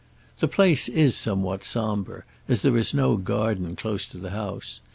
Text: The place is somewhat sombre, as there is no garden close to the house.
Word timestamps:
The 0.39 0.47
place 0.47 0.89
is 0.89 1.15
somewhat 1.15 1.63
sombre, 1.63 2.23
as 2.47 2.63
there 2.63 2.75
is 2.75 2.91
no 2.91 3.17
garden 3.17 3.75
close 3.75 4.07
to 4.07 4.17
the 4.17 4.31
house. 4.31 4.79